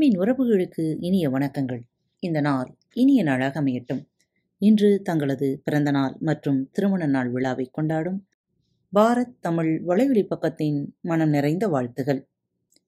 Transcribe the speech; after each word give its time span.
அன்பின் 0.00 0.20
உறவுகளுக்கு 0.20 0.96
இனிய 1.00 1.30
வணக்கங்கள். 1.30 1.80
இந்த 2.18 2.40
நாள் 2.40 2.76
இனிய 2.92 3.22
நாளாக 3.22 3.62
அமையட்டும். 3.62 4.08
இன்று 4.58 5.02
தங்களது 5.02 5.60
பிறந்த 5.64 5.90
நாள் 5.90 6.16
மற்றும் 6.20 6.70
திருமண 6.70 7.06
நாள் 7.06 7.30
விழாவை 7.30 7.68
கொண்டாடும் 7.72 8.26
பாரத் 8.94 9.34
தமிழ் 9.40 9.82
வலைவழி 9.86 10.26
பக்கத்தின் 10.28 10.86
மனம் 11.00 11.28
நிறைந்த 11.28 11.68
வாழ்த்துகள். 11.68 12.28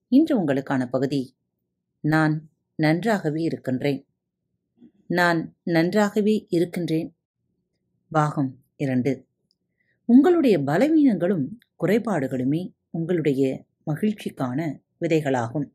இன்று 0.09 0.45
உங்களுக்கான 0.45 0.87
பகுதி 0.87 1.37
நான் 2.01 2.51
நன்றாகவே 2.75 3.43
இருக்கின்றேன். 3.43 4.07
நான் 5.07 5.57
நன்றாகவே 5.63 6.47
இருக்கின்றேன். 6.49 7.17
பாகம் 8.11 8.65
இரண்டு. 8.77 9.27
உங்களுடைய 10.05 10.59
பலவீனங்களும் 10.59 11.49
குறைபாடுகளுமே 11.83 12.73
உங்களுடைய 12.91 13.65
மகிழ்ச்சிக்கான 13.87 14.81
விதைகளாகும். 15.01 15.71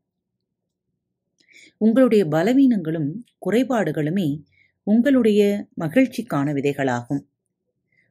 உங்களுடைய 1.76 2.26
பலவீனங்களும் 2.26 3.24
குறைபாடுகளுமே 3.46 4.42
உங்களுடைய 4.82 5.66
மகிழ்ச்சிக்கான 5.80 6.52
விதைகளாகும். 6.52 7.26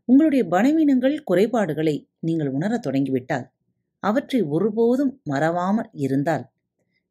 உங்களுடைய 0.05 0.45
பலவீனங்கள் 0.45 1.23
குறைபாடுகளை 1.23 2.09
நீங்கள் 2.19 2.49
உணரத் 2.49 2.87
தொடங்கிவிட்டால் 2.87 3.49
அவற்றை 3.99 4.41
ஒருபோதும் 4.41 5.21
மறவாமல் 5.23 5.89
இருந்தால் 5.93 6.49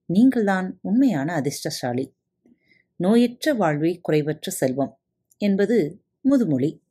நீங்கள்தான் 0.06 0.78
உண்மையான 0.82 1.34
அதிர்ஷ்டசாலி. 1.34 2.14
நோயற்ற 2.96 3.56
வாழ்வே 3.56 4.00
குறைவற்ற 4.08 4.50
செல்வம் 4.50 4.98
என்பது 5.38 6.00
முதுமொழி. 6.20 6.82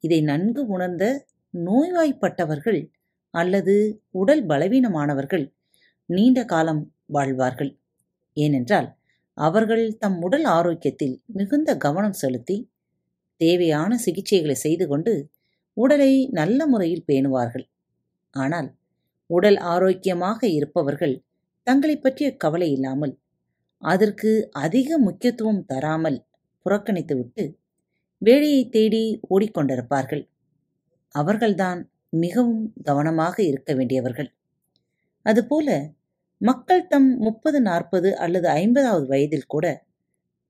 இதை 0.00 0.20
நன்கு 0.20 0.66
உணர்ந்த 0.66 1.26
நோய்வாய்ப்பட்டவர்கள் 1.52 2.90
அல்லது 3.30 4.02
உடல் 4.10 4.46
பலவீனமானவர்கள் 4.46 5.54
நீண்ட 6.06 6.44
காலம் 6.44 6.94
வாழ்வார்கள். 7.06 7.78
ஏனென்றால் 8.36 8.88
அவர்கள் 9.38 9.84
தம் 9.98 10.18
உடல் 10.20 10.46
ஆரோக்கியத்தில் 10.56 11.14
மிகுந்த 11.38 11.70
கவனம் 11.76 12.18
செலுத்தி 12.22 12.56
தேவையான 13.40 13.92
சிகிச்சைகளை 14.04 14.56
செய்து 14.64 14.84
கொண்டு 14.88 15.14
உடலை 15.76 16.12
நல்ல 16.30 16.66
முறையில் 16.66 17.06
பேணுவார்கள். 17.06 17.66
ஆனால் 18.34 18.68
உடல் 19.30 19.58
ஆரோக்கியமாக 19.72 20.40
இருப்பவர்கள் 20.58 21.14
தங்களை 21.66 21.96
பற்றிய 21.96 22.28
கவலை 22.36 22.68
இல்லாமல் 22.70 23.14
அதற்கு 23.82 24.30
அதிக 24.64 24.98
முக்கியத்துவம் 24.98 25.62
தராமல் 25.66 26.18
புறக்கணித்துவிட்டு 26.66 27.44
வேலையை 28.22 28.62
தேடி 28.68 29.02
ஓடிக்கொண்டிருப்பார்கள். 29.34 30.22
அவர்கள்தான் 31.14 31.80
மிகவும் 32.22 32.64
கவனமாக 32.82 33.36
இருக்க 33.50 33.70
வேண்டியவர்கள். 33.74 34.30
அதுபோல 35.26 35.68
மக்கள் 36.40 36.86
தம் 36.86 37.08
முப்பது 37.18 37.60
நாற்பது 37.60 38.16
அல்லது 38.16 38.48
ஐம்பதாவது 38.48 39.06
வயதில் 39.06 39.46
கூட 39.46 39.66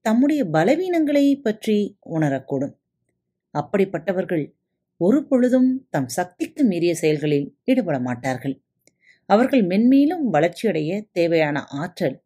தம்முடைய 0.05 0.45
பலவீனங்களை 0.45 1.25
பற்றி 1.43 1.77
உணரக்கூடும். 2.11 2.75
அப்படிப்பட்டவர்கள் 3.55 4.45
ஒரு 5.01 5.25
பொழுதும் 5.25 5.71
தம் 5.91 6.09
சக்திக்கு 6.09 6.65
மீறிய 6.65 6.95
செயல்களில் 6.95 7.47
ஈடுபட 7.65 7.99
மாட்டார்கள். 7.99 8.57
அவர்கள் 9.29 9.63
மென்மேலும் 9.67 10.25
வளர்ச்சியடைய 10.33 10.91
தேவையான 11.13 11.65
ஆற்றல் 11.65 12.23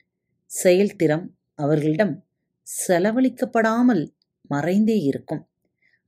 செயல்திறம் 0.51 1.27
அவர்களிடம் 1.55 2.14
செலவழிக்கப்படாமல் 2.89 4.05
மறைந்தே 4.51 4.98
இருக்கும். 5.03 5.42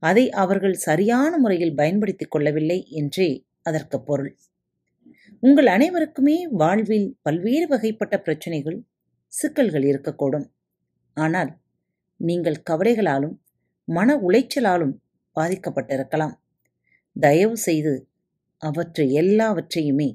அதை 0.03 0.29
அவர்கள் 0.29 0.73
சரியான 0.73 1.37
முறையில் 1.37 1.75
பயன்படுத்திக் 1.75 2.31
கொள்ளவில்லை 2.31 2.79
என்றே 2.91 3.29
அதற்கு 3.61 3.97
பொருள். 4.01 4.31
உங்கள் 5.43 5.65
அனைவருக்குமே 5.65 6.35
வாழ்வில் 6.51 7.07
பல்வேறு 7.21 7.67
வகைப்பட்ட 7.67 8.15
பிரச்சனைகள் 8.17 8.75
சிக்கல்கள் 9.33 9.83
இருக்கக்கூடும். 9.83 10.45
ஆனால் 11.17 11.51
நீங்கள் 12.19 12.57
கவலைகளாலும் 12.69 13.33
மன 13.87 14.17
உளைச்சலாலும் 14.17 14.93
பாதிக்கப்பட்டிருக்கலாம். 15.35 16.35
தயவு 17.15 17.57
செய்து 17.57 17.93
அவற்றை 18.61 19.07
எல்லாவற்றையுமே 19.13 20.09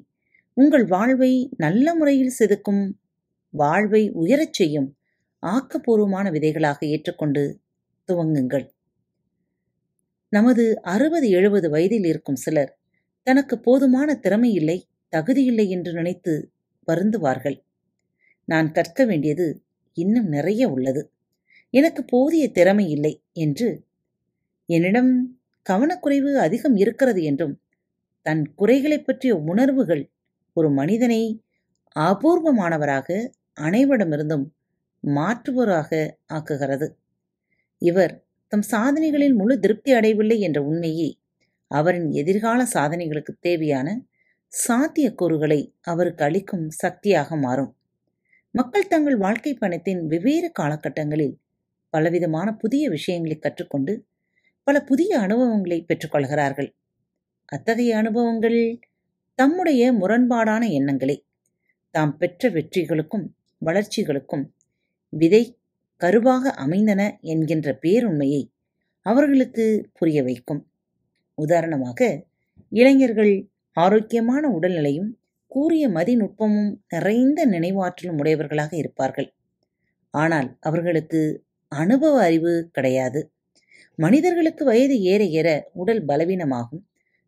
உங்கள் 0.57 0.85
வாழ்வை 0.85 1.31
நல்ல 1.57 1.95
முறையில் 1.95 2.35
செதுக்கும் 2.39 2.83
வாழ்வை 3.53 4.03
உயரச் 4.13 4.53
செய்யும் 4.53 4.89
ஆக்கப்பூர்வமான 5.43 6.25
விதைகளாக 6.31 6.79
ஏற்றுக்கொண்டு 6.93 7.43
துவங்குங்கள். 8.09 8.67
நமது 10.33 10.63
அறுபது 10.93 11.27
எழுபது 11.29 11.67
வயதில் 11.69 12.05
இருக்கும் 12.05 12.43
சிலர் 12.45 12.71
தனக்கு 13.27 13.55
போதுமான 13.59 14.09
திறமை 14.15 14.51
இல்லை 14.53 14.79
தகுதியில்லை 15.13 15.65
என்று 15.67 15.91
நினைத்து 15.93 16.33
வருந்துவார்கள். 16.87 17.57
நான் 18.47 18.71
கற்க 18.71 19.05
வேண்டியது 19.05 19.47
இன்னும் 19.97 20.27
நிறைய 20.27 20.69
உள்ளது. 20.69 21.01
எனக்கு 21.73 22.01
போதிய 22.03 22.43
திறமை 22.51 22.85
இல்லை 22.89 23.13
என்று 23.33 23.69
என்னிடம் 24.69 25.11
கவனக்குறைவு 25.65 26.31
அதிகம் 26.37 26.75
இருக்கிறது 26.75 27.21
என்றும் 27.23 27.55
தன் 28.25 28.43
குறைகளை 28.55 28.99
பற்றிய 28.99 29.33
உணர்வுகள் 29.45 30.03
ஒரு 30.53 30.69
மனிதனை 30.71 31.21
அபூர்வமானவராக 31.95 33.07
அனைவரிடமிருந்தும் 33.61 34.45
மாற்றுவராக 35.03 35.91
ஆக்குகிறது. 36.33 36.87
இவர் 37.81 38.13
தம் 38.51 38.65
சாதனைகளில் 38.71 39.35
முழு 39.35 39.55
திருப்தி 39.59 39.91
அடையவில்லை 39.91 40.37
என்ற 40.39 40.59
உண்மையே 40.63 41.09
அவரின் 41.71 42.09
எதிர்கால 42.11 42.59
சாதனைகளுக்கு 42.73 43.33
தேவையான 43.39 43.87
சாத்தியக்கூறுகளை 44.65 45.71
அவருக்கு 45.81 46.23
அளிக்கும் 46.23 46.69
சக்தியாக 46.69 47.35
மாறும். 47.35 47.75
மக்கள் 48.51 48.87
தங்கள் 48.87 49.17
வாழ்க்கை 49.17 49.53
பணத்தின் 49.53 50.05
வெவ்வேறு 50.05 50.51
காலகட்டங்களில் 50.59 51.35
பலவிதமான 51.89 52.53
புதிய 52.53 52.89
விஷயங்களை 52.89 53.37
கற்றுக்கொண்டு 53.39 54.05
பல 54.63 54.81
புதிய 54.81 55.19
அனுபவங்களை 55.19 55.85
பெற்றுக்கொள்கிறார்கள். 55.87 56.69
அத்தகைய 57.45 57.97
அனுபவங்கள் 57.97 58.79
தம்முடைய 59.35 59.93
முரண்பாடான 59.93 60.71
எண்ணங்களை. 60.71 61.25
தாம் 61.91 62.17
பெற்ற 62.17 62.49
வெற்றிகளுக்கும் 62.49 63.25
வளர்ச்சிகளுக்கும் 63.65 64.45
விதை 65.09 65.59
கருவாக 66.01 66.45
அமைந்தன 66.55 67.17
என்கின்ற 67.21 67.79
பேருண்மையை 67.81 68.51
அவர்களுக்கு 69.01 69.89
புரிய 69.93 70.23
வைக்கும். 70.23 70.67
உதாரணமாக 71.35 72.25
இளைஞர்கள் 72.69 73.49
ஆரோக்கியமான 73.77 74.43
உடல்நிலையும் 74.57 75.09
கூறிய 75.51 75.83
மதிநுட்பமும் 75.89 76.71
நிறைந்த 76.87 77.39
நினைவாற்றலும் 77.45 78.19
உடையவர்களாக 78.21 78.73
இருப்பார்கள். 78.77 79.29
ஆனால் 80.13 80.49
அவர்களுக்கு 80.59 81.21
அனுபவ 81.71 82.15
அறிவு 82.21 82.53
கிடையாது. 82.71 83.21
மனிதர்களுக்கு 83.99 84.63
வயது 84.65 84.95
ஏற 85.11 85.21
ஏற 85.39 85.49
உடல் 85.73 86.01
பலவீனமாகும் 86.05 86.83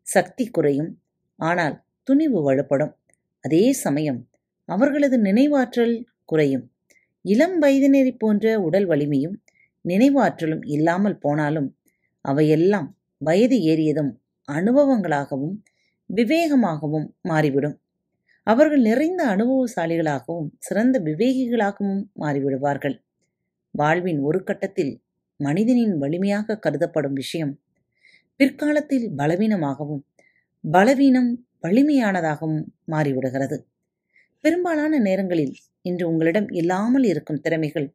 சக்தி 0.06 0.44
குறையும் 0.50 0.90
ஆனால் 1.38 1.76
துணிவு 2.08 2.38
வலுப்படும். 2.48 2.92
அதே 3.44 3.64
சமயம் 3.84 4.20
அவர்களது 4.68 5.16
நினைவாற்றல் 5.18 5.94
குறையும். 6.24 6.64
இளம் 7.24 7.56
வயதினரை 7.62 8.12
போன்ற 8.18 8.44
உடல் 8.60 8.86
வலிமையும் 8.86 9.36
நினைவாற்றலும் 9.84 10.64
இல்லாமல் 10.74 11.18
போனாலும் 11.18 11.68
அவையெல்லாம் 12.24 12.88
வயது 13.20 13.56
ஏறியதும் 13.72 14.12
அனுபவங்களாகவும் 14.48 15.56
விவேகமாகவும் 16.14 17.06
மாறிவிடும். 17.22 17.76
அவர்கள் 18.42 18.80
நிறைந்த 18.80 19.22
அனுபவசாலிகளாகவும் 19.26 20.50
சிறந்த 20.58 21.00
விவேகிகளாகவும் 21.00 22.02
மாறிவிடுவார்கள். 22.18 22.96
வாழ்வின் 23.70 24.20
ஒரு 24.20 24.44
கட்டத்தில் 24.44 24.92
மனிதனின் 25.36 25.98
வலிமையாக 25.98 26.56
கருதப்படும் 26.56 27.12
விஷயம் 27.12 27.52
பிற்காலத்தில் 28.36 29.06
பலவீனமாகவும் 29.16 30.02
பலவீனம் 30.64 31.30
வலிமையானதாகவும் 31.62 32.62
மாறிவிடுகிறது. 32.92 33.56
பெரும்பாலான 34.44 34.98
நேரங்களில் 34.98 35.54
இன்று 35.82 36.08
உங்களிடம் 36.08 36.48
இல்லாமல் 36.48 37.04
இருக்கும் 37.04 37.40
திறமைகள் 37.40 37.88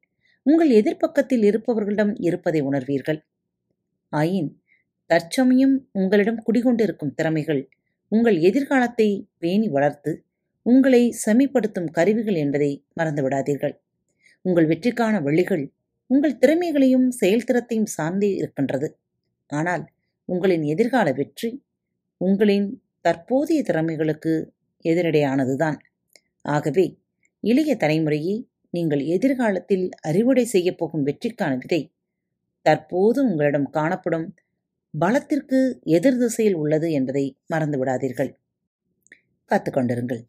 உங்கள் 0.45 0.69
எதிர்ப்பக்கத்தில் 0.69 1.43
இருப்பவர்களிடம் 1.43 2.13
இருப்பதை 2.17 2.61
உணர்வீர்கள். 2.61 3.19
ஆயின் 4.11 4.51
தற்சமயம் 5.09 5.75
உங்களிடம் 5.91 6.43
குடிகொண்டிருக்கும் 6.47 7.15
திறமைகள் 7.15 7.69
உங்கள் 8.15 8.37
எதிர்காலத்தை 8.39 9.07
பேணி 9.37 9.67
வளர்த்து 9.67 10.11
உங்களை 10.65 11.01
செமிப்படுத்தும் 11.25 11.89
கருவிகள் 11.91 12.35
என்பதை 12.35 12.69
மறந்துவிடாதீர்கள். 12.99 13.75
உங்கள் 14.45 14.67
வெற்றிக்கான 14.67 15.15
வழிகள் 15.21 15.63
உங்கள் 16.09 16.39
திறமைகளையும் 16.39 17.07
செயல்திறத்தையும் 17.21 17.91
சார்ந்தே 17.95 18.29
இருக்கின்றது. 18.35 18.87
ஆனால் 19.49 19.83
உங்களின் 20.29 20.63
எதிர்கால 20.63 21.07
வெற்றி 21.11 21.49
உங்களின் 22.21 22.67
தற்போதைய 23.01 23.61
திறமைகளுக்கு 23.61 24.33
எதிரடையானதுதான். 24.85 25.77
ஆகவே 26.45 26.85
இளைய 27.43 27.71
தலைமுறையை 27.75 28.35
நீங்கள் 28.73 29.03
எதிர்காலத்தில் 29.15 29.85
அறிவுடை 30.01 30.45
செய்யப் 30.45 30.77
போகும் 30.77 31.05
வெற்றிக்கான 31.05 31.53
விதை 31.57 31.81
தற்போது 32.65 33.19
உங்களிடம் 33.23 33.69
காணப்படும் 33.69 34.27
பலத்திற்கு 34.99 35.79
எதிர் 35.83 36.17
திசையில் 36.17 36.53
உள்ளது 36.53 36.91
என்பதை 36.91 37.37
மறந்துவிடாதீர்கள் 37.53 38.35
காத்துக்கொண்டிருங்கள் 39.49 40.21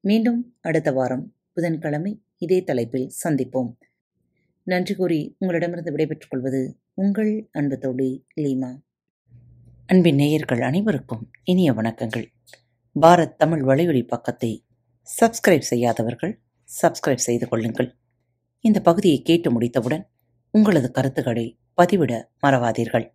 மீண்டும் 0.00 0.56
அடுத்த 0.60 0.92
வாரம் 0.92 1.34
புதன்கிழமை 1.52 2.22
இதே 2.38 2.64
தலைப்பில் 2.64 3.10
சந்திப்போம். 3.24 3.72
நன்றி 4.62 4.94
கூறி 4.94 5.36
உங்களிடமிருந்து 5.38 5.90
விடைபெற்றுக் 5.90 6.30
கொள்வது 6.30 6.78
உங்கள் 6.94 7.48
அன்பு 7.52 7.78
தோழி 7.78 8.26
லீமா. 8.36 8.78
அன்பின் 9.86 10.14
நேயர்கள் 10.14 10.62
அனைவருக்கும் 10.62 11.30
இனிய 11.44 11.72
வணக்கங்கள். 11.72 12.26
பாரத் 13.00 13.36
தமிழ் 13.36 13.62
வலையொலி 13.62 14.06
பக்கத்தை 14.06 14.64
சப்ஸ்கிரைப் 15.20 15.68
செய்யாதவர்கள் 15.70 16.40
சப்ஸ்கிரைப் 16.82 17.26
செய்து 17.28 17.48
கொள்ளுங்கள். 17.48 17.94
இந்த 18.60 18.80
பகுதியை 18.80 19.22
கேட்டு 19.22 19.50
முடித்தவுடன் 19.50 20.08
உங்களது 20.50 20.90
கருத்துக்களை 20.90 21.58
பதிவிட 21.76 22.24
மறவாதீர்கள். 22.46 23.14